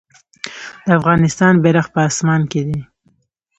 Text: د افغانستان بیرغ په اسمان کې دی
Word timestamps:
د 0.85 0.87
افغانستان 0.99 1.53
بیرغ 1.63 1.85
په 1.93 2.01
اسمان 2.09 2.41
کې 2.51 2.61
دی 2.67 2.79